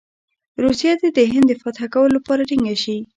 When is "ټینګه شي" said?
2.49-2.97